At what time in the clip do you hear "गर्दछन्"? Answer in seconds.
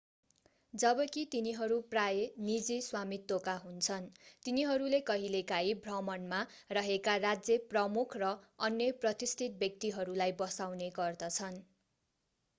10.97-11.61